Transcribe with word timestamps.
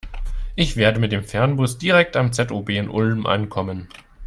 Ich 0.55 0.77
werde 0.77 0.99
mit 0.99 1.11
dem 1.11 1.23
Fernbus 1.23 1.77
direkt 1.77 2.17
am 2.17 2.33
ZOB 2.33 2.69
in 2.69 2.89
Ulm 2.89 3.27
ankommen. 3.27 3.87